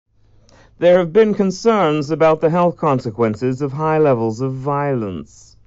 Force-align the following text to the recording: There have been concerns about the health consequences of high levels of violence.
There 0.79 0.97
have 0.97 1.13
been 1.13 1.35
concerns 1.35 2.09
about 2.09 2.41
the 2.41 2.49
health 2.49 2.75
consequences 2.75 3.61
of 3.61 3.73
high 3.73 3.99
levels 3.99 4.41
of 4.41 4.55
violence. 4.55 5.55